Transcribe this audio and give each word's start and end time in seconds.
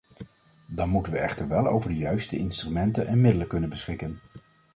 Dan 0.67 0.89
moeten 0.89 1.13
we 1.13 1.19
echter 1.19 1.47
wel 1.47 1.67
over 1.67 1.89
de 1.89 1.97
juiste 1.97 2.37
instrumenten 2.37 3.07
en 3.07 3.21
middelen 3.21 3.47
kunnen 3.47 3.69
beschikken. 3.69 4.19